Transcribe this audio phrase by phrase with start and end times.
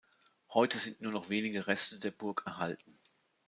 [0.49, 2.91] Heute sind nur noch wenige Reste der Burg erhalten.